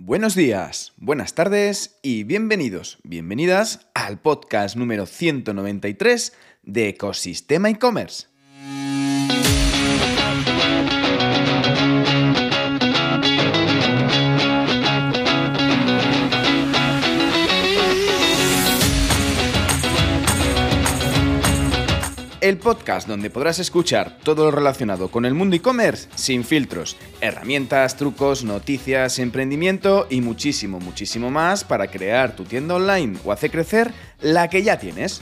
Buenos 0.00 0.36
días, 0.36 0.92
buenas 0.96 1.34
tardes 1.34 1.98
y 2.02 2.22
bienvenidos, 2.22 2.98
bienvenidas 3.02 3.88
al 3.94 4.20
podcast 4.20 4.76
número 4.76 5.06
193 5.06 6.34
de 6.62 6.88
Ecosistema 6.90 7.68
e-commerce. 7.68 8.28
El 22.48 22.58
podcast 22.58 23.06
donde 23.06 23.30
podrás 23.30 23.58
escuchar 23.58 24.18
todo 24.22 24.44
lo 24.44 24.50
relacionado 24.50 25.08
con 25.08 25.24
el 25.24 25.34
mundo 25.34 25.56
e-commerce 25.56 26.08
sin 26.14 26.44
filtros, 26.44 26.96
herramientas, 27.20 27.96
trucos, 27.96 28.44
noticias, 28.44 29.18
emprendimiento 29.18 30.06
y 30.08 30.20
muchísimo, 30.20 30.80
muchísimo 30.80 31.30
más 31.30 31.64
para 31.64 31.88
crear 31.88 32.34
tu 32.34 32.44
tienda 32.44 32.76
online 32.76 33.18
o 33.24 33.32
hacer 33.32 33.50
crecer 33.50 33.92
la 34.20 34.48
que 34.48 34.62
ya 34.62 34.78
tienes. 34.78 35.20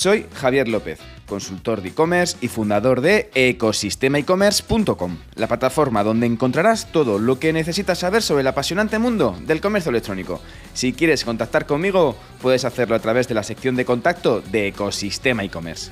Soy 0.00 0.24
Javier 0.32 0.66
López 0.66 0.98
consultor 1.26 1.82
de 1.82 1.90
e-commerce 1.90 2.38
y 2.40 2.48
fundador 2.48 3.02
de 3.02 3.30
ecosistemaecommerce.com, 3.34 5.18
la 5.36 5.46
plataforma 5.46 6.02
donde 6.02 6.26
encontrarás 6.26 6.90
todo 6.90 7.18
lo 7.18 7.38
que 7.38 7.52
necesitas 7.52 7.98
saber 7.98 8.22
sobre 8.22 8.40
el 8.40 8.48
apasionante 8.48 8.98
mundo 8.98 9.38
del 9.46 9.60
comercio 9.60 9.90
electrónico. 9.90 10.40
Si 10.72 10.94
quieres 10.94 11.22
contactar 11.22 11.66
conmigo, 11.66 12.16
puedes 12.42 12.64
hacerlo 12.64 12.96
a 12.96 12.98
través 12.98 13.28
de 13.28 13.34
la 13.34 13.42
sección 13.42 13.76
de 13.76 13.84
contacto 13.84 14.40
de 14.40 14.68
Ecosistema 14.68 15.44
e-commerce. 15.44 15.90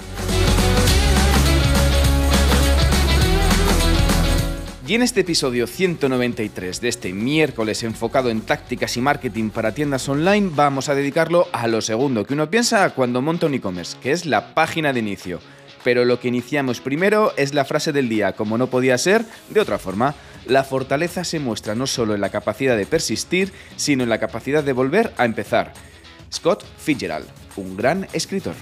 Y 4.89 4.95
en 4.95 5.03
este 5.03 5.21
episodio 5.21 5.67
193 5.67 6.81
de 6.81 6.89
este 6.89 7.13
miércoles 7.13 7.83
enfocado 7.83 8.31
en 8.31 8.41
tácticas 8.41 8.97
y 8.97 9.03
marketing 9.03 9.51
para 9.51 9.75
tiendas 9.75 10.09
online, 10.09 10.49
vamos 10.55 10.89
a 10.89 10.95
dedicarlo 10.95 11.47
a 11.53 11.67
lo 11.67 11.83
segundo 11.83 12.25
que 12.25 12.33
uno 12.33 12.49
piensa 12.49 12.89
cuando 12.95 13.21
monta 13.21 13.45
un 13.45 13.53
e-commerce, 13.53 13.99
que 14.01 14.13
es 14.13 14.25
la 14.25 14.55
página 14.55 14.95
de 14.95 15.01
inicio. 15.01 15.41
Pero 15.85 16.07
lo 16.07 16.19
que 16.19 16.29
iniciamos 16.29 16.81
primero 16.81 17.35
es 17.37 17.53
la 17.53 17.67
frase 17.67 17.93
del 17.93 18.09
día, 18.09 18.33
como 18.33 18.57
no 18.57 18.69
podía 18.69 18.97
ser 18.97 19.27
de 19.51 19.61
otra 19.61 19.79
forma. 19.79 20.15
La 20.47 20.65
fortaleza 20.65 21.23
se 21.23 21.39
muestra 21.39 21.75
no 21.75 21.87
solo 21.87 22.15
en 22.15 22.23
la 22.23 22.31
capacidad 22.31 22.75
de 22.75 22.87
persistir, 22.87 23.53
sino 23.77 24.05
en 24.05 24.09
la 24.09 24.19
capacidad 24.21 24.65
de 24.65 24.73
volver 24.73 25.13
a 25.19 25.27
empezar. 25.27 25.75
Scott 26.33 26.65
Fitzgerald, 26.79 27.27
un 27.57 27.77
gran 27.77 28.09
escritor 28.15 28.55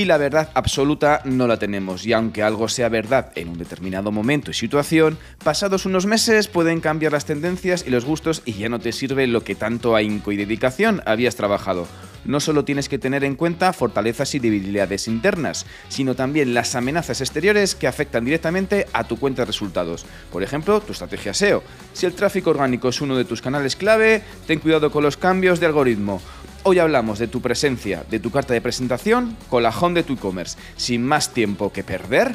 y 0.00 0.06
la 0.06 0.16
verdad 0.16 0.48
absoluta 0.54 1.20
no 1.26 1.46
la 1.46 1.58
tenemos, 1.58 2.06
y 2.06 2.14
aunque 2.14 2.42
algo 2.42 2.68
sea 2.68 2.88
verdad 2.88 3.32
en 3.34 3.50
un 3.50 3.58
determinado 3.58 4.10
momento 4.10 4.50
y 4.50 4.54
situación, 4.54 5.18
pasados 5.44 5.84
unos 5.84 6.06
meses 6.06 6.48
pueden 6.48 6.80
cambiar 6.80 7.12
las 7.12 7.26
tendencias 7.26 7.84
y 7.86 7.90
los 7.90 8.06
gustos 8.06 8.40
y 8.46 8.54
ya 8.54 8.70
no 8.70 8.78
te 8.78 8.92
sirve 8.92 9.26
lo 9.26 9.44
que 9.44 9.54
tanto 9.54 9.94
ahínco 9.94 10.32
y 10.32 10.38
dedicación 10.38 11.02
habías 11.04 11.36
trabajado. 11.36 11.86
No 12.24 12.40
solo 12.40 12.64
tienes 12.64 12.88
que 12.88 12.98
tener 12.98 13.24
en 13.24 13.34
cuenta 13.34 13.72
fortalezas 13.72 14.34
y 14.34 14.38
debilidades 14.38 15.08
internas, 15.08 15.66
sino 15.88 16.14
también 16.14 16.54
las 16.54 16.74
amenazas 16.74 17.20
exteriores 17.20 17.74
que 17.74 17.86
afectan 17.86 18.24
directamente 18.24 18.86
a 18.92 19.04
tu 19.04 19.18
cuenta 19.18 19.42
de 19.42 19.46
resultados. 19.46 20.04
Por 20.30 20.42
ejemplo, 20.42 20.80
tu 20.80 20.92
estrategia 20.92 21.34
SEO. 21.34 21.62
Si 21.92 22.06
el 22.06 22.12
tráfico 22.12 22.50
orgánico 22.50 22.88
es 22.88 23.00
uno 23.00 23.16
de 23.16 23.24
tus 23.24 23.42
canales 23.42 23.76
clave, 23.76 24.22
ten 24.46 24.60
cuidado 24.60 24.90
con 24.90 25.02
los 25.02 25.16
cambios 25.16 25.60
de 25.60 25.66
algoritmo 25.66 26.20
Hoy 26.62 26.78
hablamos 26.78 27.18
de 27.18 27.26
tu 27.26 27.40
presencia, 27.40 28.04
de 28.10 28.20
tu 28.20 28.30
carta 28.30 28.52
de 28.52 28.60
presentación 28.60 29.34
con 29.48 29.62
la 29.62 29.70
de 29.70 30.02
tu 30.02 30.12
e-commerce. 30.12 30.58
Sin 30.76 31.02
más 31.02 31.32
tiempo 31.32 31.72
que 31.72 31.82
perder. 31.82 32.34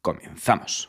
Comenzamos. 0.00 0.88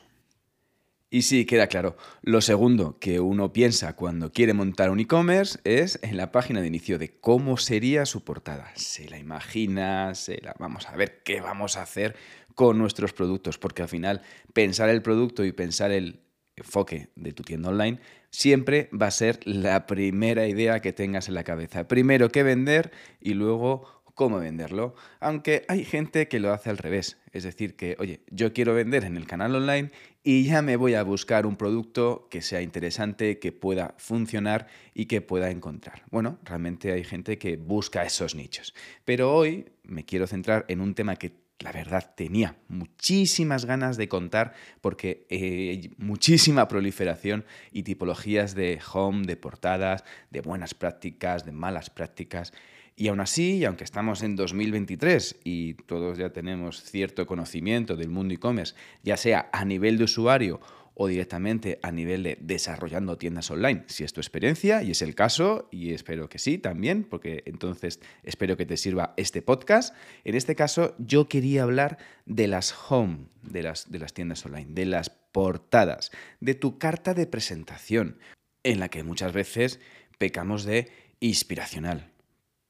Y 1.10 1.24
sí, 1.24 1.46
queda 1.46 1.68
claro. 1.68 1.97
Lo 2.22 2.40
segundo 2.40 2.97
que 3.00 3.20
uno 3.20 3.52
piensa 3.52 3.97
cuando 3.97 4.31
quiere 4.31 4.53
montar 4.53 4.90
un 4.90 5.02
e-commerce 5.02 5.59
es 5.66 6.00
en 6.03 6.16
la 6.16 6.31
página 6.31 6.62
de 6.62 6.68
inicio 6.68 6.97
de 6.97 7.20
cómo 7.20 7.58
sería 7.58 8.06
su 8.06 8.24
portada. 8.24 8.72
Se 8.76 9.09
la 9.09 9.18
imagina, 9.18 10.16
se 10.16 10.40
la 10.42 10.56
vamos 10.58 10.88
a 10.88 10.96
ver 10.96 11.22
qué 11.24 11.42
vamos 11.42 11.76
a 11.76 11.81
hacer 11.81 12.16
con 12.56 12.78
nuestros 12.78 13.12
productos, 13.12 13.58
porque 13.58 13.81
al 13.81 13.90
final 13.90 14.22
pensar 14.53 14.88
el 14.90 15.02
producto 15.02 15.44
y 15.44 15.52
pensar 15.52 15.92
el, 15.92 16.27
enfoque 16.57 17.09
de 17.16 17.31
tu 17.31 17.44
tienda 17.44 17.69
online, 17.69 18.00
siempre 18.29 18.90
va 18.91 19.07
a 19.07 19.12
ser 19.12 19.40
la 19.45 19.85
primera 19.85 20.47
idea 20.47 20.81
que 20.81 20.91
tengas 20.91 21.28
en 21.28 21.35
la 21.35 21.44
cabeza. 21.44 21.88
Primero 21.88 22.29
qué 22.29 22.44
vender 22.44 22.91
y 23.22 23.35
luego 23.35 23.97
cómo 24.18 24.40
venderlo. 24.40 24.96
Aunque 25.19 25.63
hay 25.67 25.85
gente 25.85 26.28
que 26.28 26.40
lo 26.40 26.51
hace 26.51 26.72
al 26.72 26.79
revés. 26.79 27.19
Es 27.34 27.44
decir, 27.44 27.75
que, 27.75 27.96
oye, 28.00 28.22
yo 28.31 28.51
quiero 28.51 28.73
vender 28.73 29.03
en 29.03 29.16
el 29.16 29.28
canal 29.28 29.56
online 29.56 29.91
y 30.23 30.46
ya 30.46 30.63
me 30.63 30.75
voy 30.75 30.96
a 30.96 31.03
buscar 31.03 31.46
un 31.46 31.56
producto 31.56 32.28
que 32.31 32.41
sea 32.41 32.63
interesante, 32.63 33.38
que 33.38 33.51
pueda 33.51 33.94
funcionar 34.00 34.67
y 34.96 35.06
que 35.06 35.22
pueda 35.22 35.51
encontrar. 35.51 36.01
Bueno, 36.09 36.40
realmente 36.44 36.91
hay 36.91 37.03
gente 37.03 37.38
que 37.38 37.57
busca 37.57 38.03
esos 38.03 38.34
nichos. 38.34 38.73
Pero 39.06 39.35
hoy 39.35 39.67
me 39.84 40.03
quiero 40.03 40.25
centrar 40.25 40.66
en 40.67 40.81
un 40.81 40.96
tema 40.96 41.16
que 41.16 41.34
la 41.59 41.72
verdad 41.72 42.13
tenía 42.16 42.56
muchísimas 42.68 43.66
ganas 43.66 43.97
de 43.97 44.07
contar 44.07 44.53
porque 44.81 45.25
eh, 45.29 45.90
muchísima 45.97 46.68
proliferación 46.68 47.45
y 47.72 47.84
tipologías 47.84 48.53
de 48.53 48.79
home, 48.94 49.25
de 49.25 49.38
portadas, 49.38 50.03
de 50.29 50.41
buenas 50.41 50.73
prácticas, 50.73 51.46
de 51.46 51.51
malas 51.51 51.90
prácticas. 51.90 52.53
Y 52.96 53.09
aún 53.09 53.19
así, 53.19 53.57
y 53.57 53.66
aunque 53.66 53.84
estamos 53.84 54.23
en 54.23 54.35
2023 54.35 55.38
y 55.44 55.75
todos 55.75 56.17
ya 56.17 56.31
tenemos 56.31 56.81
cierto 56.81 57.25
conocimiento 57.28 57.96
del 57.96 58.09
mundo 58.09 58.34
e-commerce, 58.34 58.75
ya 59.03 59.17
sea 59.17 59.50
a 59.51 59.66
nivel 59.66 59.97
de 59.97 60.06
usuario 60.06 60.59
o 61.00 61.08
directamente 61.08 61.80
a 61.84 61.91
nivel 61.91 62.24
de 62.24 62.38
desarrollando 62.41 63.19
tiendas 63.19 63.52
online, 63.52 63.84
si 63.85 64.03
es 64.03 64.13
tu 64.13 64.19
experiencia 64.19 64.81
y 64.81 64.91
es 64.91 65.03
el 65.03 65.13
caso, 65.13 65.69
y 65.72 65.94
espero 65.94 66.28
que 66.28 66.40
sí 66.40 66.58
también, 66.58 67.03
porque 67.03 67.44
entonces 67.46 68.00
espero 68.24 68.58
que 68.58 68.66
te 68.66 68.78
sirva 68.78 69.13
este 69.16 69.44
podcast. 69.44 69.94
En 70.24 70.34
este 70.34 70.56
caso 70.56 70.96
yo 70.97 71.30
quería 71.30 71.62
hablar 71.62 72.00
de 72.25 72.47
las 72.47 72.74
home, 72.90 73.28
de 73.44 73.62
las, 73.62 73.91
de 73.91 74.00
las 74.00 74.13
tiendas 74.13 74.44
online, 74.44 74.74
de 74.74 74.85
las 74.85 75.12
portadas, 75.12 76.12
de 76.40 76.56
tu 76.56 76.80
carta 76.80 77.14
de 77.14 77.28
presentación, 77.28 78.18
en 78.64 78.79
la 78.79 78.90
que 78.90 79.03
muchas 79.03 79.34
veces 79.34 79.79
pecamos 80.18 80.64
de 80.64 80.90
inspiracional. 81.19 82.12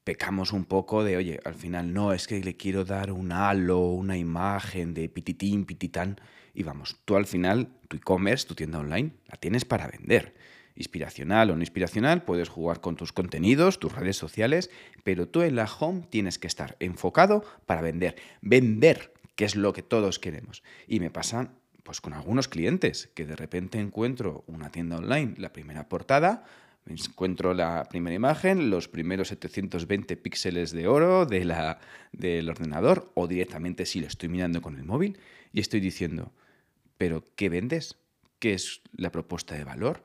Pecamos 0.07 0.53
un 0.53 0.63
poco 0.63 1.03
de, 1.03 1.17
oye, 1.17 1.41
al 1.43 1.53
final 1.53 1.91
no, 1.91 2.13
es 2.13 2.27
que 2.27 2.39
le 2.39 2.55
quiero 2.55 2.85
dar 2.85 3.11
un 3.11 3.33
halo, 3.33 3.79
una 3.89 4.15
imagen 4.17 4.93
de 4.93 5.09
pititín, 5.09 5.65
pititán 5.65 6.21
y 6.53 6.63
vamos, 6.63 6.95
tú 7.03 7.17
al 7.17 7.25
final, 7.25 7.67
tu 7.89 7.97
e-commerce, 7.97 8.47
tu 8.47 8.55
tienda 8.55 8.79
online, 8.79 9.11
la 9.27 9.35
tienes 9.35 9.65
para 9.65 9.85
vender. 9.85 10.33
Inspiracional 10.77 11.49
o 11.49 11.55
no 11.57 11.61
inspiracional, 11.61 12.23
puedes 12.23 12.47
jugar 12.47 12.79
con 12.79 12.95
tus 12.95 13.11
contenidos, 13.11 13.79
tus 13.79 13.93
redes 13.93 14.15
sociales, 14.15 14.69
pero 15.03 15.27
tú 15.27 15.41
en 15.41 15.57
la 15.57 15.65
home 15.65 16.03
tienes 16.09 16.39
que 16.39 16.47
estar 16.47 16.77
enfocado 16.79 17.43
para 17.65 17.81
vender. 17.81 18.15
Vender, 18.39 19.13
que 19.35 19.43
es 19.43 19.57
lo 19.57 19.73
que 19.73 19.83
todos 19.83 20.19
queremos. 20.19 20.63
Y 20.87 21.01
me 21.01 21.09
pasa 21.09 21.51
pues 21.83 21.99
con 21.99 22.13
algunos 22.13 22.47
clientes 22.47 23.09
que 23.13 23.25
de 23.25 23.35
repente 23.35 23.77
encuentro 23.77 24.45
una 24.47 24.69
tienda 24.71 24.99
online, 24.99 25.33
la 25.35 25.51
primera 25.51 25.89
portada, 25.89 26.45
encuentro 26.89 27.53
la 27.53 27.85
primera 27.89 28.15
imagen, 28.15 28.69
los 28.69 28.87
primeros 28.87 29.29
720 29.29 30.15
píxeles 30.17 30.71
de 30.71 30.87
oro 30.87 31.25
del 31.25 32.49
ordenador 32.49 33.11
o 33.15 33.27
directamente 33.27 33.85
si 33.85 33.99
lo 33.99 34.07
estoy 34.07 34.29
mirando 34.29 34.61
con 34.61 34.77
el 34.77 34.83
móvil 34.83 35.17
y 35.51 35.59
estoy 35.59 35.79
diciendo, 35.79 36.31
pero, 36.97 37.23
¿qué 37.35 37.49
vendes? 37.49 37.97
¿Qué 38.39 38.53
es 38.53 38.81
la 38.93 39.11
propuesta 39.11 39.55
de 39.55 39.63
valor? 39.63 40.03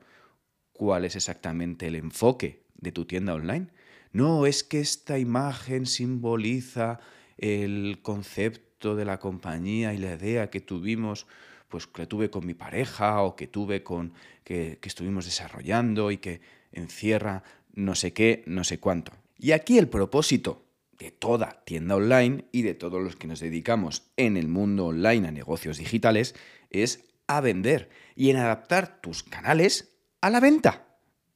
¿Cuál 0.71 1.05
es 1.05 1.15
exactamente 1.15 1.87
el 1.87 1.95
enfoque 1.95 2.63
de 2.75 2.91
tu 2.91 3.05
tienda 3.05 3.33
online? 3.33 3.67
No, 4.11 4.45
es 4.45 4.63
que 4.63 4.79
esta 4.79 5.17
imagen 5.17 5.85
simboliza 5.85 6.99
el 7.37 7.99
concepto 8.01 8.95
de 8.95 9.05
la 9.05 9.19
compañía 9.19 9.93
y 9.93 9.97
la 9.97 10.15
idea 10.15 10.49
que 10.49 10.61
tuvimos, 10.61 11.25
pues 11.69 11.87
que 11.87 12.05
tuve 12.05 12.29
con 12.29 12.45
mi 12.45 12.53
pareja 12.53 13.21
o 13.21 13.35
que 13.35 13.47
tuve 13.47 13.83
con 13.83 14.13
que 14.43 14.77
estuvimos 14.83 15.25
desarrollando 15.25 16.11
y 16.11 16.17
que 16.17 16.41
encierra 16.73 17.43
no 17.73 17.95
sé 17.95 18.13
qué, 18.13 18.43
no 18.45 18.63
sé 18.63 18.79
cuánto. 18.79 19.13
Y 19.37 19.51
aquí 19.51 19.77
el 19.77 19.89
propósito 19.89 20.65
de 20.97 21.11
toda 21.11 21.63
tienda 21.65 21.95
online 21.95 22.45
y 22.51 22.61
de 22.61 22.75
todos 22.75 23.01
los 23.01 23.15
que 23.15 23.27
nos 23.27 23.39
dedicamos 23.39 24.03
en 24.15 24.37
el 24.37 24.47
mundo 24.47 24.85
online 24.85 25.27
a 25.27 25.31
negocios 25.31 25.77
digitales 25.77 26.35
es 26.69 27.03
a 27.27 27.41
vender 27.41 27.89
y 28.15 28.29
en 28.29 28.37
adaptar 28.37 29.01
tus 29.01 29.23
canales 29.23 29.97
a 30.21 30.29
la 30.29 30.39
venta. 30.39 30.85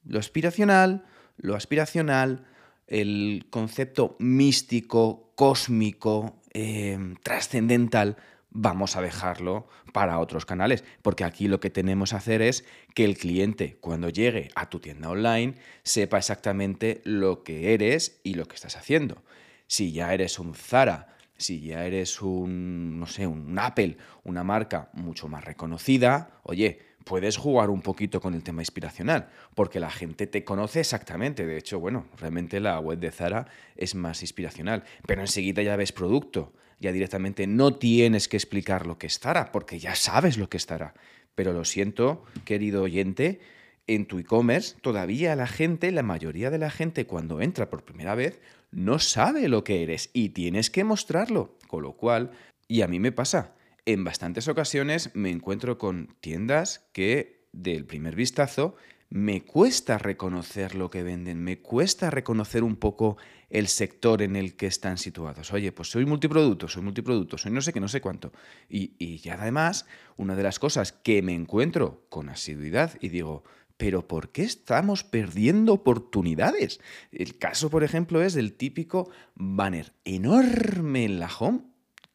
Lo 0.06 0.20
aspiracional, 0.20 1.06
lo 1.38 1.56
aspiracional, 1.56 2.46
el 2.88 3.48
concepto 3.50 4.16
místico, 4.20 5.34
cósmico, 5.36 6.42
em, 6.54 7.16
trascendental, 7.18 8.18
vamos 8.60 8.96
a 8.96 9.02
dejarlo 9.02 9.68
para 9.94 10.18
otros 10.18 10.46
canales, 10.46 10.84
porque 11.04 11.24
aquí 11.24 11.48
lo 11.48 11.60
que 11.60 11.70
tenemos 11.70 12.10
que 12.10 12.16
hacer 12.16 12.42
es 12.42 12.66
que 12.96 13.06
el 13.06 13.16
cliente 13.16 13.78
cuando 13.80 14.10
llegue 14.10 14.50
a 14.56 14.68
tu 14.68 14.80
tienda 14.80 15.10
online 15.10 15.54
sepa 15.84 16.18
exactamente 16.18 17.02
lo 17.04 17.44
que 17.44 17.76
eres 17.76 18.20
y 18.24 18.34
lo 18.34 18.46
que 18.48 18.56
estás 18.56 18.76
haciendo. 18.76 19.24
si 19.68 19.92
ya 19.92 20.14
eres 20.14 20.40
un 20.40 20.56
Zara, 20.56 21.18
si 21.38 21.60
ya 21.60 21.86
eres 21.86 22.22
un, 22.22 23.00
no 23.00 23.06
sé, 23.06 23.28
un 23.28 23.60
Apple, 23.60 23.98
una 24.24 24.44
marca 24.44 24.90
mucho 24.94 25.28
más 25.28 25.44
reconocida, 25.44 26.40
oye, 26.44 26.80
puedes 27.04 27.38
jugar 27.38 27.70
un 27.70 27.82
poquito 27.82 28.22
con 28.22 28.34
el 28.34 28.44
tema 28.44 28.62
inspiracional, 28.62 29.30
porque 29.56 29.82
la 29.82 29.92
gente 29.92 30.26
te 30.26 30.46
conoce 30.46 30.80
exactamente. 30.80 31.46
De 31.46 31.58
hecho, 31.58 31.80
bueno, 31.80 32.06
realmente 32.18 32.60
la 32.62 32.80
web 32.80 32.98
de 32.98 33.12
Zara 33.12 33.48
es 33.76 33.94
más 33.94 34.22
inspiracional, 34.22 34.84
pero 35.06 35.22
enseguida 35.22 35.62
ya 35.62 35.76
ves 35.76 35.92
producto, 35.92 36.54
ya 36.80 36.92
directamente 36.92 37.48
no 37.48 37.76
tienes 37.76 38.28
que 38.28 38.38
explicar 38.38 38.86
lo 38.86 38.98
que 38.98 39.08
es 39.08 39.20
Zara, 39.20 39.52
porque 39.52 39.80
ya 39.80 39.96
sabes 39.96 40.38
lo 40.38 40.50
que 40.50 40.58
es 40.58 40.66
Zara. 40.66 40.94
Pero 41.36 41.54
lo 41.54 41.66
siento, 41.66 42.24
querido 42.46 42.84
oyente, 42.84 43.40
en 43.88 44.06
tu 44.06 44.20
e-commerce 44.20 44.76
todavía 44.82 45.36
la 45.36 45.48
gente, 45.48 45.92
la 45.92 46.04
mayoría 46.04 46.50
de 46.50 46.58
la 46.58 46.70
gente 46.70 47.06
cuando 47.06 47.42
entra 47.42 47.70
por 47.70 47.84
primera 47.84 48.16
vez, 48.16 48.40
no 48.72 49.00
sabe 49.00 49.48
lo 49.48 49.64
que 49.64 49.84
eres 49.84 50.10
y 50.14 50.30
tienes 50.30 50.70
que 50.70 50.84
mostrarlo. 50.84 51.58
Con 51.68 51.84
lo 51.84 51.94
cual, 51.94 52.32
y 52.68 52.82
a 52.82 52.88
mí 52.88 53.00
me 53.00 53.12
pasa, 53.12 53.56
en 53.86 54.04
bastantes 54.04 54.48
ocasiones 54.48 55.12
me 55.14 55.32
encuentro 55.32 55.78
con 55.78 56.16
tiendas 56.20 56.88
que 56.92 57.48
del 57.54 57.86
primer 57.86 58.16
vistazo 58.16 58.76
me 59.10 59.44
cuesta 59.44 59.98
reconocer 59.98 60.76
lo 60.76 60.90
que 60.90 61.04
venden, 61.04 61.42
me 61.42 61.60
cuesta 61.60 62.10
reconocer 62.10 62.64
un 62.64 62.76
poco 62.76 63.18
el 63.50 63.68
sector 63.68 64.22
en 64.22 64.36
el 64.36 64.56
que 64.56 64.68
están 64.68 64.98
situados. 64.98 65.54
Oye, 65.54 65.72
pues 65.72 65.90
soy 65.90 66.06
multiproducto, 66.06 66.68
soy 66.68 66.84
multiproducto, 66.84 67.38
soy 67.38 67.52
no 67.52 67.62
sé 67.62 67.74
qué, 67.74 67.80
no 67.80 67.88
sé 67.88 68.02
cuánto. 68.02 68.32
Y, 68.70 68.94
y 68.98 69.18
ya 69.18 69.36
además, 69.36 69.86
una 70.18 70.36
de 70.36 70.44
las 70.44 70.60
cosas 70.60 70.92
que 70.92 71.22
me 71.22 71.34
encuentro 71.34 72.06
con 72.10 72.30
asiduidad 72.30 72.98
y 73.02 73.10
digo, 73.10 73.44
pero 73.78 74.08
¿por 74.08 74.32
qué 74.32 74.44
estamos 74.44 75.04
perdiendo 75.04 75.74
oportunidades? 75.74 76.80
El 77.12 77.38
caso, 77.38 77.70
por 77.70 77.84
ejemplo, 77.84 78.22
es 78.22 78.34
del 78.34 78.54
típico 78.54 79.10
banner 79.36 79.94
enorme 80.04 81.06
en 81.06 81.20
la 81.20 81.30
home 81.40 81.62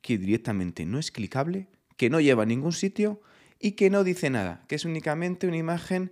que 0.00 0.18
directamente 0.18 0.84
no 0.84 0.98
es 0.98 1.12
clicable, 1.12 1.68
que 1.96 2.10
no 2.10 2.20
lleva 2.20 2.42
a 2.42 2.46
ningún 2.46 2.72
sitio 2.72 3.22
y 3.60 3.72
que 3.72 3.88
no 3.88 4.02
dice 4.02 4.28
nada, 4.28 4.64
que 4.66 4.74
es 4.74 4.84
únicamente 4.84 5.46
una 5.46 5.56
imagen 5.56 6.10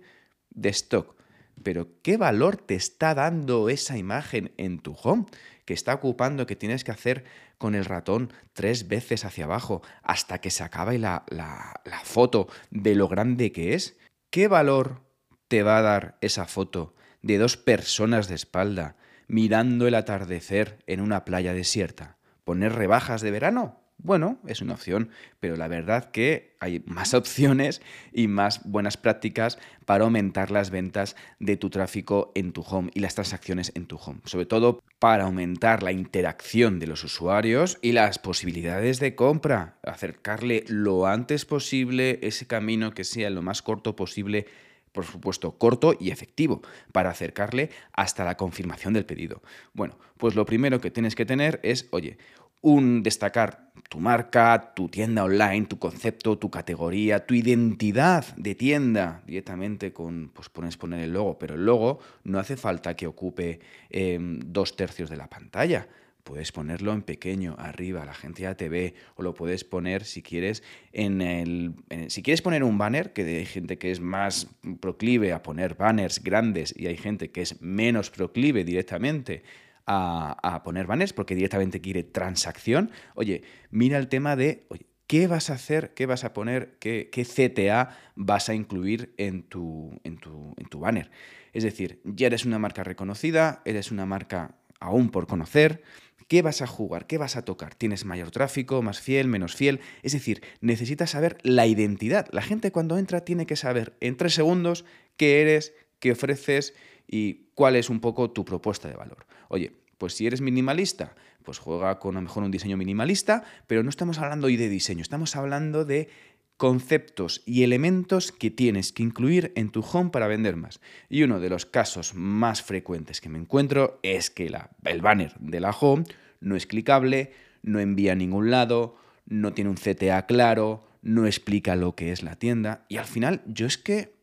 de 0.49 0.69
stock. 0.69 1.15
Pero 1.63 1.89
¿qué 2.01 2.17
valor 2.17 2.57
te 2.57 2.75
está 2.75 3.13
dando 3.13 3.69
esa 3.69 3.97
imagen 3.97 4.53
en 4.57 4.79
tu 4.79 4.95
home? 5.01 5.25
Que 5.65 5.73
está 5.73 5.93
ocupando, 5.93 6.45
que 6.45 6.55
tienes 6.55 6.83
que 6.83 6.91
hacer 6.91 7.23
con 7.57 7.75
el 7.75 7.85
ratón 7.85 8.33
tres 8.53 8.87
veces 8.87 9.25
hacia 9.25 9.45
abajo 9.45 9.81
hasta 10.03 10.41
que 10.41 10.51
se 10.51 10.63
acabe 10.63 10.97
la, 10.97 11.23
la, 11.29 11.81
la 11.85 11.99
foto 11.99 12.47
de 12.71 12.95
lo 12.95 13.07
grande 13.07 13.51
que 13.51 13.73
es. 13.73 13.97
¿Qué 14.29 14.47
valor 14.47 15.01
te 15.47 15.63
va 15.63 15.77
a 15.77 15.81
dar 15.81 16.17
esa 16.21 16.45
foto 16.45 16.95
de 17.21 17.37
dos 17.37 17.57
personas 17.57 18.27
de 18.27 18.35
espalda 18.35 18.95
mirando 19.27 19.87
el 19.87 19.95
atardecer 19.95 20.79
en 20.87 21.01
una 21.01 21.25
playa 21.25 21.53
desierta? 21.53 22.17
¿Poner 22.43 22.73
rebajas 22.73 23.21
de 23.21 23.31
verano? 23.31 23.80
Bueno, 24.03 24.39
es 24.47 24.61
una 24.61 24.73
opción, 24.73 25.09
pero 25.39 25.55
la 25.55 25.67
verdad 25.67 26.09
que 26.09 26.55
hay 26.59 26.81
más 26.87 27.13
opciones 27.13 27.81
y 28.11 28.27
más 28.27 28.63
buenas 28.63 28.97
prácticas 28.97 29.59
para 29.85 30.05
aumentar 30.05 30.49
las 30.49 30.71
ventas 30.71 31.15
de 31.39 31.57
tu 31.57 31.69
tráfico 31.69 32.31
en 32.33 32.51
tu 32.51 32.61
home 32.61 32.89
y 32.93 32.99
las 33.01 33.15
transacciones 33.15 33.71
en 33.75 33.85
tu 33.85 33.97
home. 33.97 34.21
Sobre 34.25 34.45
todo 34.45 34.81
para 34.99 35.25
aumentar 35.25 35.83
la 35.83 35.91
interacción 35.91 36.79
de 36.79 36.87
los 36.87 37.03
usuarios 37.03 37.77
y 37.81 37.91
las 37.91 38.17
posibilidades 38.17 38.99
de 38.99 39.15
compra. 39.15 39.77
Acercarle 39.83 40.63
lo 40.67 41.05
antes 41.05 41.45
posible 41.45 42.19
ese 42.23 42.47
camino 42.47 42.93
que 42.93 43.03
sea 43.03 43.29
lo 43.29 43.41
más 43.41 43.61
corto 43.61 43.95
posible 43.95 44.47
por 44.91 45.05
supuesto, 45.05 45.57
corto 45.57 45.95
y 45.99 46.11
efectivo 46.11 46.61
para 46.91 47.11
acercarle 47.11 47.69
hasta 47.93 48.25
la 48.25 48.35
confirmación 48.35 48.93
del 48.93 49.05
pedido. 49.05 49.41
Bueno, 49.73 49.97
pues 50.17 50.35
lo 50.35 50.45
primero 50.45 50.81
que 50.81 50.91
tienes 50.91 51.15
que 51.15 51.25
tener 51.25 51.59
es, 51.63 51.87
oye, 51.91 52.17
un 52.61 53.03
destacar 53.03 53.71
tu 53.91 53.99
marca, 53.99 54.73
tu 54.73 54.87
tienda 54.87 55.25
online, 55.25 55.65
tu 55.65 55.77
concepto, 55.77 56.37
tu 56.37 56.49
categoría, 56.49 57.25
tu 57.25 57.33
identidad 57.33 58.25
de 58.37 58.55
tienda 58.55 59.21
directamente 59.25 59.91
con, 59.91 60.31
pues 60.33 60.47
pones 60.47 60.77
poner 60.77 61.01
el 61.01 61.11
logo, 61.11 61.37
pero 61.37 61.55
el 61.55 61.65
logo 61.65 61.99
no 62.23 62.39
hace 62.39 62.55
falta 62.55 62.95
que 62.95 63.05
ocupe 63.05 63.59
em, 63.89 64.39
dos 64.45 64.77
tercios 64.77 65.09
de 65.09 65.17
la 65.17 65.27
pantalla. 65.27 65.89
Puedes 66.23 66.51
ponerlo 66.51 66.93
en 66.93 67.01
pequeño, 67.01 67.55
arriba, 67.57 68.05
la 68.05 68.55
te 68.55 68.69
ve, 68.69 68.93
o 69.15 69.23
lo 69.23 69.33
puedes 69.33 69.65
poner 69.65 70.05
si 70.05 70.21
quieres 70.21 70.63
en 70.93 71.19
el. 71.21 71.73
si 72.07 72.21
quieres 72.21 72.43
poner 72.43 72.63
un 72.63 72.77
banner, 72.77 73.11
que 73.11 73.23
hay 73.23 73.45
gente 73.45 73.77
que 73.77 73.91
es 73.91 73.99
más 73.99 74.47
proclive 74.79 75.33
a 75.33 75.41
poner 75.41 75.75
banners 75.75 76.23
grandes 76.23 76.73
y 76.77 76.85
hay 76.85 76.95
gente 76.95 77.31
que 77.31 77.41
es 77.41 77.59
menos 77.61 78.11
proclive 78.11 78.63
directamente 78.63 79.43
a, 79.85 80.61
poner 80.63 80.87
banners 80.87 81.13
porque 81.13 81.35
directamente 81.35 81.81
quiere 81.81 82.03
transacción. 82.03 82.91
Oye, 83.15 83.43
mira 83.69 83.97
el 83.97 84.07
tema 84.07 84.35
de. 84.35 84.67
¿Qué 85.07 85.27
vas 85.27 85.49
a 85.49 85.53
hacer? 85.53 85.93
¿Qué 85.93 86.05
vas 86.05 86.23
a 86.23 86.33
poner? 86.33 86.77
¿Qué, 86.79 87.09
qué 87.11 87.25
CTA 87.25 87.97
vas 88.15 88.47
a 88.47 88.53
incluir 88.53 89.13
en 89.17 89.43
tu, 89.43 89.99
en, 90.05 90.17
tu, 90.17 90.53
en 90.57 90.67
tu 90.67 90.79
banner? 90.79 91.11
Es 91.51 91.63
decir, 91.63 91.99
ya 92.05 92.27
eres 92.27 92.45
una 92.45 92.59
marca 92.59 92.85
reconocida, 92.85 93.61
eres 93.65 93.91
una 93.91 94.05
marca 94.05 94.55
aún 94.79 95.09
por 95.09 95.27
conocer, 95.27 95.83
¿Qué 96.31 96.41
vas 96.41 96.61
a 96.61 96.67
jugar? 96.67 97.07
¿Qué 97.07 97.17
vas 97.17 97.35
a 97.35 97.43
tocar? 97.43 97.75
¿Tienes 97.75 98.05
mayor 98.05 98.31
tráfico, 98.31 98.81
más 98.81 99.01
fiel, 99.01 99.27
menos 99.27 99.53
fiel? 99.53 99.81
Es 100.01 100.13
decir, 100.13 100.41
necesitas 100.61 101.09
saber 101.09 101.37
la 101.43 101.67
identidad. 101.67 102.25
La 102.31 102.41
gente 102.41 102.71
cuando 102.71 102.97
entra 102.97 103.25
tiene 103.25 103.45
que 103.45 103.57
saber 103.57 103.97
en 103.99 104.15
tres 104.15 104.33
segundos 104.33 104.85
qué 105.17 105.41
eres, 105.41 105.73
qué 105.99 106.13
ofreces 106.13 106.73
y 107.05 107.49
cuál 107.53 107.75
es 107.75 107.89
un 107.89 107.99
poco 107.99 108.31
tu 108.31 108.45
propuesta 108.45 108.87
de 108.87 108.95
valor. 108.95 109.25
Oye, 109.51 109.73
pues 109.97 110.13
si 110.13 110.25
eres 110.25 110.39
minimalista, 110.39 111.13
pues 111.43 111.59
juega 111.59 111.99
con 111.99 112.15
a 112.15 112.21
lo 112.21 112.23
mejor 112.23 112.43
un 112.43 112.51
diseño 112.51 112.77
minimalista, 112.77 113.43
pero 113.67 113.83
no 113.83 113.89
estamos 113.89 114.17
hablando 114.17 114.47
hoy 114.47 114.55
de 114.55 114.69
diseño, 114.69 115.01
estamos 115.01 115.35
hablando 115.35 115.83
de 115.83 116.07
conceptos 116.55 117.43
y 117.45 117.63
elementos 117.63 118.31
que 118.31 118.49
tienes 118.49 118.93
que 118.93 119.03
incluir 119.03 119.51
en 119.55 119.69
tu 119.69 119.81
home 119.81 120.09
para 120.09 120.27
vender 120.27 120.55
más. 120.55 120.79
Y 121.09 121.23
uno 121.23 121.41
de 121.41 121.49
los 121.49 121.65
casos 121.65 122.13
más 122.15 122.61
frecuentes 122.61 123.19
que 123.19 123.27
me 123.27 123.39
encuentro 123.39 123.99
es 124.03 124.29
que 124.29 124.49
la, 124.49 124.69
el 124.85 125.01
banner 125.01 125.33
de 125.39 125.59
la 125.59 125.71
home 125.71 126.05
no 126.39 126.55
es 126.55 126.65
clicable, 126.65 127.33
no 127.61 127.81
envía 127.81 128.13
a 128.13 128.15
ningún 128.15 128.51
lado, 128.51 128.95
no 129.25 129.51
tiene 129.53 129.69
un 129.69 129.75
CTA 129.75 130.27
claro, 130.27 130.87
no 131.01 131.25
explica 131.25 131.75
lo 131.75 131.95
que 131.95 132.13
es 132.13 132.23
la 132.23 132.37
tienda. 132.37 132.85
Y 132.87 132.97
al 132.97 133.05
final, 133.05 133.41
yo 133.47 133.65
es 133.65 133.77
que 133.77 134.15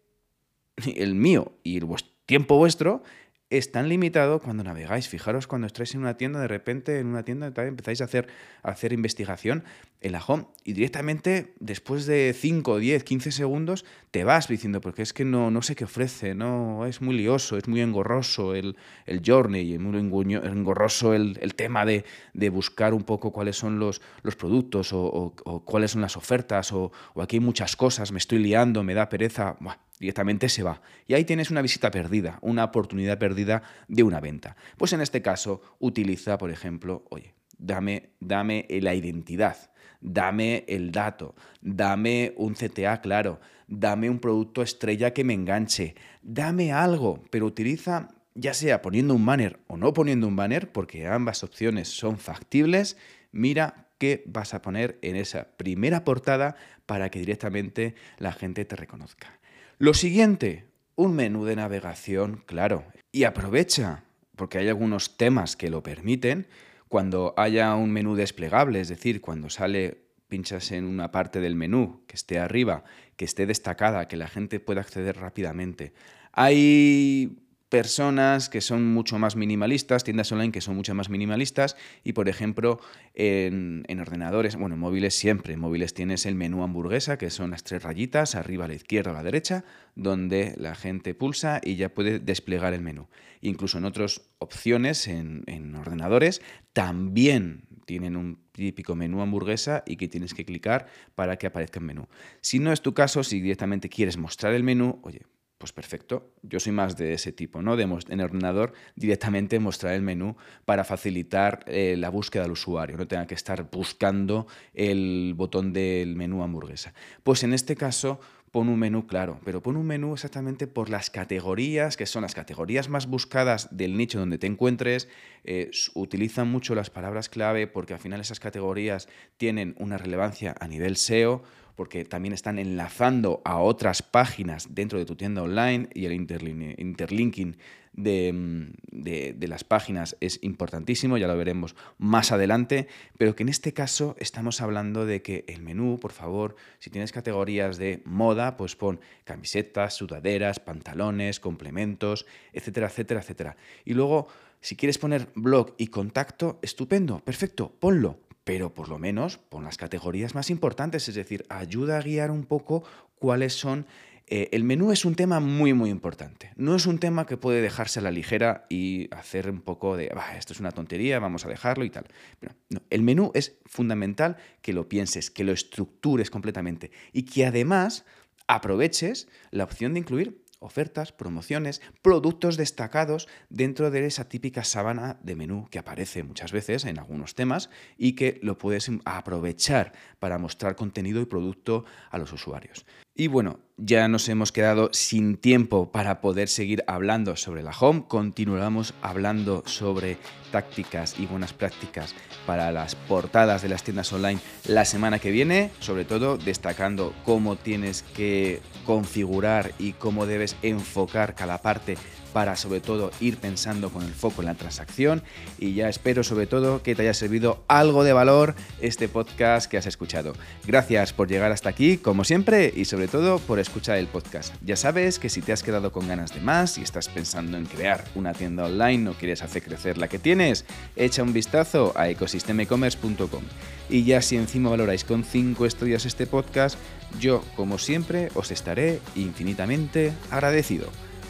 el 0.86 1.14
mío 1.14 1.52
y 1.64 1.76
el 1.76 1.86
tiempo 2.24 2.56
vuestro 2.56 3.02
es 3.50 3.72
tan 3.72 3.88
limitado 3.88 4.40
cuando 4.40 4.64
navegáis. 4.64 5.08
Fijaros 5.08 5.46
cuando 5.46 5.66
estáis 5.66 5.94
en 5.94 6.00
una 6.00 6.16
tienda, 6.16 6.40
de 6.40 6.48
repente 6.48 6.98
en 6.98 7.06
una 7.06 7.22
tienda 7.22 7.52
empezáis 7.56 8.00
a 8.00 8.04
hacer, 8.04 8.28
a 8.62 8.70
hacer 8.70 8.92
investigación 8.92 9.64
la 10.00 10.22
home 10.24 10.46
y 10.64 10.74
directamente 10.74 11.54
después 11.58 12.06
de 12.06 12.34
5, 12.36 12.78
10, 12.78 13.02
15 13.02 13.32
segundos 13.32 13.84
te 14.10 14.22
vas 14.24 14.46
diciendo, 14.48 14.80
porque 14.80 15.02
es 15.02 15.12
que 15.12 15.24
no, 15.24 15.50
no 15.50 15.60
sé 15.62 15.74
qué 15.74 15.84
ofrece, 15.84 16.34
no 16.34 16.86
es 16.86 17.00
muy 17.00 17.16
lioso, 17.16 17.56
es 17.56 17.66
muy 17.66 17.80
engorroso 17.80 18.54
el, 18.54 18.76
el 19.06 19.22
journey, 19.24 19.74
es 19.74 19.80
muy 19.80 19.98
engorroso 19.98 21.14
el, 21.14 21.38
el 21.40 21.54
tema 21.54 21.84
de, 21.84 22.04
de, 22.32 22.48
buscar 22.50 22.94
un 22.94 23.02
poco 23.02 23.32
cuáles 23.32 23.56
son 23.56 23.78
los, 23.78 24.00
los 24.22 24.36
productos 24.36 24.90
o, 24.92 25.34
cuáles 25.64 25.92
son 25.92 26.02
las 26.02 26.16
ofertas 26.16 26.72
o, 26.72 26.92
o, 27.14 27.22
aquí 27.22 27.36
hay 27.36 27.40
muchas 27.40 27.74
cosas, 27.74 28.12
me 28.12 28.18
estoy 28.18 28.38
liando, 28.38 28.82
me 28.82 28.94
da 28.94 29.08
pereza. 29.08 29.56
Buah, 29.60 29.78
directamente 29.98 30.48
se 30.48 30.62
va. 30.62 30.80
Y 31.06 31.14
ahí 31.14 31.24
tienes 31.24 31.50
una 31.50 31.62
visita 31.62 31.90
perdida, 31.90 32.38
una 32.42 32.64
oportunidad 32.64 33.18
perdida 33.18 33.62
de 33.88 34.02
una 34.02 34.20
venta. 34.20 34.56
Pues 34.76 34.92
en 34.92 35.00
este 35.00 35.22
caso, 35.22 35.60
utiliza, 35.78 36.38
por 36.38 36.50
ejemplo, 36.50 37.04
oye, 37.10 37.34
dame, 37.58 38.10
dame 38.20 38.66
la 38.68 38.94
identidad, 38.94 39.56
dame 40.00 40.64
el 40.68 40.92
dato, 40.92 41.34
dame 41.60 42.32
un 42.36 42.54
CTA 42.54 43.00
claro, 43.00 43.40
dame 43.66 44.08
un 44.10 44.18
producto 44.18 44.62
estrella 44.62 45.12
que 45.12 45.24
me 45.24 45.34
enganche, 45.34 45.94
dame 46.22 46.72
algo, 46.72 47.22
pero 47.30 47.46
utiliza 47.46 48.08
ya 48.34 48.54
sea 48.54 48.82
poniendo 48.82 49.14
un 49.14 49.26
banner 49.26 49.58
o 49.66 49.76
no 49.76 49.92
poniendo 49.92 50.28
un 50.28 50.36
banner, 50.36 50.70
porque 50.70 51.06
ambas 51.06 51.42
opciones 51.42 51.88
son 51.88 52.18
factibles, 52.18 52.96
mira 53.32 53.88
qué 53.98 54.22
vas 54.26 54.54
a 54.54 54.62
poner 54.62 54.98
en 55.02 55.16
esa 55.16 55.48
primera 55.56 56.04
portada 56.04 56.54
para 56.86 57.10
que 57.10 57.18
directamente 57.18 57.94
la 58.18 58.32
gente 58.32 58.64
te 58.64 58.76
reconozca. 58.76 59.38
Lo 59.78 59.92
siguiente, 59.92 60.66
un 60.94 61.14
menú 61.14 61.44
de 61.44 61.56
navegación 61.56 62.42
claro. 62.46 62.84
Y 63.10 63.24
aprovecha, 63.24 64.04
porque 64.36 64.58
hay 64.58 64.68
algunos 64.68 65.16
temas 65.16 65.56
que 65.56 65.70
lo 65.70 65.82
permiten, 65.82 66.46
cuando 66.88 67.34
haya 67.36 67.74
un 67.74 67.90
menú 67.90 68.14
desplegable, 68.14 68.80
es 68.80 68.88
decir, 68.88 69.20
cuando 69.20 69.50
sale, 69.50 70.08
pinchas 70.28 70.72
en 70.72 70.84
una 70.84 71.10
parte 71.10 71.40
del 71.40 71.54
menú 71.54 72.02
que 72.06 72.14
esté 72.14 72.38
arriba, 72.38 72.84
que 73.16 73.24
esté 73.24 73.46
destacada, 73.46 74.08
que 74.08 74.16
la 74.16 74.28
gente 74.28 74.60
pueda 74.60 74.82
acceder 74.82 75.16
rápidamente. 75.16 75.92
Hay 76.32 77.47
personas 77.68 78.48
que 78.48 78.60
son 78.60 78.86
mucho 78.86 79.18
más 79.18 79.36
minimalistas, 79.36 80.04
tiendas 80.04 80.32
online 80.32 80.52
que 80.52 80.60
son 80.60 80.76
mucho 80.76 80.94
más 80.94 81.10
minimalistas 81.10 81.76
y 82.02 82.14
por 82.14 82.28
ejemplo 82.28 82.80
en, 83.14 83.84
ordenadores, 84.00 84.56
bueno, 84.56 84.74
en 84.74 84.80
móviles 84.80 85.14
siempre, 85.14 85.54
en 85.54 85.60
móviles 85.60 85.92
tienes 85.92 86.24
el 86.26 86.34
menú 86.34 86.62
hamburguesa 86.62 87.18
que 87.18 87.30
son 87.30 87.50
las 87.50 87.64
tres 87.64 87.82
rayitas, 87.82 88.34
arriba 88.34 88.64
a 88.64 88.68
la 88.68 88.74
izquierda 88.74 89.10
a 89.10 89.14
la 89.14 89.22
derecha, 89.22 89.64
donde 89.94 90.54
la 90.56 90.74
gente 90.74 91.14
pulsa 91.14 91.60
y 91.62 91.76
ya 91.76 91.90
puede 91.90 92.18
desplegar 92.20 92.72
el 92.72 92.80
menú. 92.80 93.08
Incluso 93.40 93.78
en 93.78 93.84
otras 93.84 94.22
opciones 94.38 95.06
en, 95.06 95.44
en 95.46 95.74
ordenadores 95.74 96.40
también 96.72 97.64
tienen 97.84 98.16
un 98.16 98.38
típico 98.52 98.94
menú 98.94 99.22
hamburguesa 99.22 99.82
y 99.86 99.96
que 99.96 100.08
tienes 100.08 100.34
que 100.34 100.44
clicar 100.44 100.86
para 101.14 101.36
que 101.36 101.46
aparezca 101.46 101.80
el 101.80 101.86
menú. 101.86 102.08
Si 102.40 102.58
no 102.58 102.72
es 102.72 102.82
tu 102.82 102.94
caso, 102.94 103.22
si 103.24 103.40
directamente 103.40 103.88
quieres 103.88 104.16
mostrar 104.16 104.54
el 104.54 104.62
menú, 104.62 105.00
oye, 105.02 105.22
pues 105.58 105.72
perfecto. 105.72 106.32
Yo 106.42 106.60
soy 106.60 106.72
más 106.72 106.96
de 106.96 107.12
ese 107.12 107.32
tipo, 107.32 107.60
¿no? 107.60 107.76
De 107.76 107.82
en 107.82 108.20
el 108.20 108.24
ordenador 108.24 108.72
directamente 108.94 109.58
mostrar 109.58 109.94
el 109.94 110.02
menú 110.02 110.36
para 110.64 110.84
facilitar 110.84 111.64
eh, 111.66 111.96
la 111.98 112.10
búsqueda 112.10 112.44
del 112.44 112.52
usuario, 112.52 112.96
no 112.96 113.08
tenga 113.08 113.26
que 113.26 113.34
estar 113.34 113.68
buscando 113.70 114.46
el 114.72 115.34
botón 115.36 115.72
del 115.72 116.14
menú 116.14 116.42
hamburguesa. 116.42 116.94
Pues 117.24 117.42
en 117.42 117.52
este 117.52 117.74
caso 117.74 118.20
pon 118.50 118.68
un 118.68 118.78
menú 118.78 119.06
claro, 119.06 119.40
pero 119.44 119.62
pon 119.62 119.76
un 119.76 119.86
menú 119.86 120.14
exactamente 120.14 120.66
por 120.66 120.90
las 120.90 121.10
categorías, 121.10 121.96
que 121.96 122.06
son 122.06 122.22
las 122.22 122.34
categorías 122.34 122.88
más 122.88 123.06
buscadas 123.06 123.68
del 123.76 123.96
nicho 123.96 124.18
donde 124.18 124.38
te 124.38 124.46
encuentres. 124.46 125.08
Eh, 125.44 125.70
utilizan 125.94 126.50
mucho 126.50 126.74
las 126.74 126.90
palabras 126.90 127.28
clave 127.28 127.66
porque 127.66 127.94
al 127.94 128.00
final 128.00 128.20
esas 128.20 128.40
categorías 128.40 129.08
tienen 129.36 129.74
una 129.78 129.98
relevancia 129.98 130.54
a 130.60 130.68
nivel 130.68 130.96
SEO 130.96 131.42
porque 131.78 132.04
también 132.04 132.32
están 132.32 132.58
enlazando 132.58 133.40
a 133.44 133.58
otras 133.58 134.02
páginas 134.02 134.74
dentro 134.74 134.98
de 134.98 135.04
tu 135.04 135.14
tienda 135.14 135.42
online 135.42 135.88
y 135.94 136.06
el 136.06 136.12
interlinking 136.12 137.56
mm, 137.98 138.72
de, 138.92 139.48
las 139.48 139.64
páginas 139.64 140.16
es 140.20 140.38
importantísimo, 140.42 141.18
ya 141.18 141.26
lo 141.26 141.36
veremos 141.36 141.74
más 141.98 142.32
adelante, 142.32 142.88
pero 143.18 143.34
que 143.34 143.42
en 143.42 143.48
este 143.48 143.72
caso 143.72 144.14
estamos 144.18 144.60
hablando 144.60 145.04
de 145.06 145.22
que 145.22 145.44
el 145.48 145.62
menú, 145.62 145.98
por 146.00 146.12
favor, 146.12 146.56
si 146.78 146.90
tienes 146.90 147.12
categorías 147.12 147.76
de 147.78 148.02
moda, 148.04 148.56
pues 148.56 148.76
pon 148.76 149.00
camisetas, 149.24 149.94
sudaderas, 149.94 150.60
pantalones, 150.60 151.40
complementos, 151.40 152.26
etcétera, 152.52 152.86
etcétera, 152.86 153.20
etcétera. 153.20 153.56
Y 153.84 153.94
luego, 153.94 154.28
si 154.60 154.76
quieres 154.76 154.98
poner 154.98 155.28
blog 155.34 155.74
y 155.78 155.88
contacto, 155.88 156.58
estupendo, 156.62 157.20
perfecto, 157.20 157.72
ponlo 157.78 158.20
pero 158.44 158.72
por 158.72 158.88
lo 158.88 158.98
menos 158.98 159.36
pon 159.36 159.64
las 159.64 159.76
categorías 159.76 160.34
más 160.34 160.48
importantes, 160.48 161.06
es 161.06 161.16
decir, 161.16 161.44
ayuda 161.50 161.98
a 161.98 162.00
guiar 162.00 162.30
un 162.30 162.46
poco 162.46 162.82
cuáles 163.18 163.52
son... 163.52 163.84
Eh, 164.30 164.50
el 164.52 164.62
menú 164.62 164.92
es 164.92 165.06
un 165.06 165.14
tema 165.14 165.40
muy, 165.40 165.72
muy 165.72 165.88
importante. 165.88 166.52
No 166.56 166.74
es 166.76 166.84
un 166.84 166.98
tema 166.98 167.24
que 167.24 167.38
puede 167.38 167.62
dejarse 167.62 168.00
a 168.00 168.02
la 168.02 168.10
ligera 168.10 168.66
y 168.68 169.08
hacer 169.14 169.48
un 169.48 169.62
poco 169.62 169.96
de, 169.96 170.12
esto 170.36 170.52
es 170.52 170.60
una 170.60 170.70
tontería, 170.70 171.18
vamos 171.18 171.46
a 171.46 171.48
dejarlo 171.48 171.84
y 171.84 171.90
tal. 171.90 172.06
Pero 172.38 172.54
no, 172.68 172.82
el 172.90 173.02
menú 173.02 173.30
es 173.34 173.56
fundamental 173.64 174.36
que 174.60 174.74
lo 174.74 174.86
pienses, 174.86 175.30
que 175.30 175.44
lo 175.44 175.52
estructures 175.52 176.30
completamente 176.30 176.90
y 177.12 177.22
que 177.22 177.46
además 177.46 178.04
aproveches 178.46 179.28
la 179.50 179.64
opción 179.64 179.94
de 179.94 180.00
incluir 180.00 180.42
ofertas, 180.60 181.12
promociones, 181.12 181.80
productos 182.02 182.56
destacados 182.56 183.28
dentro 183.48 183.90
de 183.90 184.04
esa 184.04 184.28
típica 184.28 184.64
sábana 184.64 185.18
de 185.22 185.36
menú 185.36 185.68
que 185.70 185.78
aparece 185.78 186.22
muchas 186.22 186.52
veces 186.52 186.84
en 186.84 186.98
algunos 186.98 187.34
temas 187.34 187.70
y 187.96 188.12
que 188.12 188.40
lo 188.42 188.58
puedes 188.58 188.90
aprovechar 189.04 189.92
para 190.18 190.38
mostrar 190.38 190.76
contenido 190.76 191.20
y 191.20 191.26
producto 191.26 191.84
a 192.10 192.18
los 192.18 192.32
usuarios. 192.32 192.84
Y 193.20 193.26
bueno, 193.26 193.58
ya 193.76 194.06
nos 194.06 194.28
hemos 194.28 194.52
quedado 194.52 194.90
sin 194.92 195.38
tiempo 195.38 195.90
para 195.90 196.20
poder 196.20 196.46
seguir 196.48 196.84
hablando 196.86 197.34
sobre 197.34 197.64
la 197.64 197.72
home. 197.72 198.04
Continuamos 198.06 198.94
hablando 199.02 199.64
sobre 199.66 200.18
tácticas 200.52 201.18
y 201.18 201.26
buenas 201.26 201.52
prácticas 201.52 202.14
para 202.46 202.70
las 202.70 202.94
portadas 202.94 203.60
de 203.60 203.70
las 203.70 203.82
tiendas 203.82 204.12
online 204.12 204.40
la 204.66 204.84
semana 204.84 205.18
que 205.18 205.32
viene, 205.32 205.72
sobre 205.80 206.04
todo 206.04 206.38
destacando 206.38 207.12
cómo 207.24 207.56
tienes 207.56 208.04
que 208.14 208.60
configurar 208.86 209.72
y 209.80 209.94
cómo 209.94 210.24
debes 210.24 210.54
enfocar 210.62 211.34
cada 211.34 211.58
parte 211.58 211.98
para 212.38 212.54
sobre 212.54 212.78
todo 212.78 213.10
ir 213.18 213.36
pensando 213.38 213.90
con 213.90 214.04
el 214.04 214.12
foco 214.12 214.42
en 214.42 214.46
la 214.46 214.54
transacción 214.54 215.24
y 215.58 215.74
ya 215.74 215.88
espero 215.88 216.22
sobre 216.22 216.46
todo 216.46 216.84
que 216.84 216.94
te 216.94 217.02
haya 217.02 217.12
servido 217.12 217.64
algo 217.66 218.04
de 218.04 218.12
valor 218.12 218.54
este 218.80 219.08
podcast 219.08 219.68
que 219.68 219.76
has 219.76 219.86
escuchado. 219.86 220.34
Gracias 220.64 221.12
por 221.12 221.26
llegar 221.26 221.50
hasta 221.50 221.68
aquí, 221.68 221.96
como 221.98 222.22
siempre, 222.22 222.72
y 222.76 222.84
sobre 222.84 223.08
todo 223.08 223.40
por 223.40 223.58
escuchar 223.58 223.98
el 223.98 224.06
podcast. 224.06 224.54
Ya 224.64 224.76
sabes 224.76 225.18
que 225.18 225.30
si 225.30 225.42
te 225.42 225.52
has 225.52 225.64
quedado 225.64 225.90
con 225.90 226.06
ganas 226.06 226.32
de 226.32 226.40
más 226.40 226.78
y 226.78 226.82
estás 226.82 227.08
pensando 227.08 227.58
en 227.58 227.66
crear 227.66 228.04
una 228.14 228.32
tienda 228.34 228.66
online 228.66 229.10
o 229.10 229.14
quieres 229.14 229.42
hacer 229.42 229.64
crecer 229.64 229.98
la 229.98 230.06
que 230.06 230.20
tienes, 230.20 230.64
echa 230.94 231.24
un 231.24 231.32
vistazo 231.32 231.92
a 231.96 232.08
ecosistemecommerce.com. 232.08 233.42
Y 233.90 234.04
ya 234.04 234.22
si 234.22 234.36
encima 234.36 234.70
valoráis 234.70 235.02
con 235.02 235.24
5 235.24 235.66
estrellas 235.66 236.06
este 236.06 236.28
podcast, 236.28 236.78
yo 237.18 237.42
como 237.56 237.78
siempre 237.78 238.28
os 238.36 238.52
estaré 238.52 239.00
infinitamente 239.16 240.12
agradecido. 240.30 240.88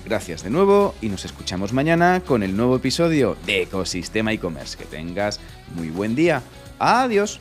Gracias 0.09 0.43
de 0.43 0.49
nuevo 0.49 0.95
y 1.03 1.11
nos 1.11 1.27
escuchamos 1.27 1.75
mañana 1.75 2.23
con 2.25 2.43
el 2.43 2.57
nuevo 2.57 2.77
episodio 2.77 3.37
de 3.45 3.62
Ecosistema 3.62 4.33
e-commerce. 4.33 4.79
Que 4.79 4.87
tengas 4.87 5.38
muy 5.75 5.91
buen 5.91 6.15
día. 6.15 6.43
Adiós. 6.79 7.38